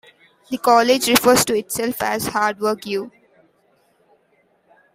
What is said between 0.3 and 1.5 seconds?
The college refers